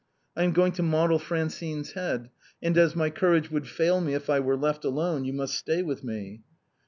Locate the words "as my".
2.75-3.11